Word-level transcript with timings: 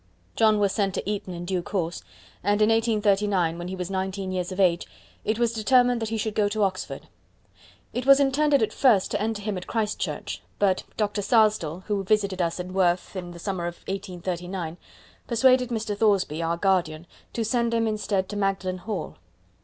John 0.35 0.57
was 0.57 0.71
sent 0.71 0.95
to 0.95 1.07
Eton 1.07 1.35
in 1.35 1.45
due 1.45 1.61
course, 1.61 2.01
and 2.43 2.59
in 2.59 2.69
1839, 2.69 3.59
when 3.59 3.67
he 3.67 3.75
was 3.75 3.91
nineteen 3.91 4.31
years 4.31 4.51
of 4.51 4.59
age, 4.59 4.87
it 5.23 5.37
was 5.37 5.53
determined 5.53 6.01
that 6.01 6.09
he 6.09 6.17
should 6.17 6.33
go 6.33 6.49
to 6.49 6.63
Oxford. 6.63 7.07
It 7.93 8.07
was 8.07 8.19
intended 8.19 8.63
at 8.63 8.73
first 8.73 9.11
to 9.11 9.21
enter 9.21 9.43
him 9.43 9.57
at 9.57 9.67
Christ 9.67 9.99
Church; 9.99 10.41
but 10.57 10.85
Dr. 10.97 11.21
Sarsdell, 11.21 11.81
who 11.85 12.03
visited 12.03 12.41
us 12.41 12.59
at 12.59 12.69
Worth 12.69 13.15
in 13.15 13.29
the 13.29 13.37
summer 13.37 13.67
of 13.67 13.75
1839, 13.87 14.77
persuaded 15.27 15.69
Mr. 15.69 15.95
Thoresby, 15.95 16.41
our 16.41 16.57
guardian, 16.57 17.05
to 17.33 17.45
send 17.45 17.71
him 17.71 17.85
instead 17.85 18.27
to 18.29 18.35
Magdalen 18.35 18.79
Hall. 18.79 19.17